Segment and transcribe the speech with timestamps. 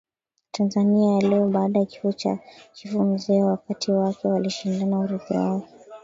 [0.51, 2.39] Tanzania ya leoBaada ya kifo cha
[2.73, 5.67] chifu mzee watoto wake walishindania urithi wake